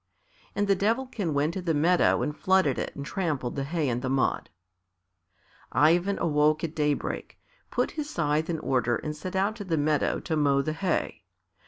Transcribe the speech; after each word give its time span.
And 0.55 0.67
the 0.67 0.73
Devilkin 0.73 1.31
went 1.31 1.53
to 1.53 1.61
the 1.61 1.75
meadow 1.75 2.23
and 2.23 2.35
flooded 2.35 2.79
it 2.79 2.95
and 2.95 3.05
trampled 3.05 3.55
the 3.55 3.65
hay 3.65 3.87
in 3.87 3.99
the 3.99 4.09
mud. 4.09 4.49
Ivan 5.71 6.17
awoke 6.17 6.63
at 6.63 6.73
daybreak, 6.73 7.37
put 7.69 7.91
his 7.91 8.09
scythe 8.09 8.49
in 8.49 8.57
order 8.61 8.95
and 8.95 9.15
set 9.15 9.35
out 9.35 9.55
to 9.57 9.63
the 9.63 9.77
meadow 9.77 10.19
to 10.21 10.35
mow 10.35 10.63
the 10.63 10.73
hay. 10.73 11.23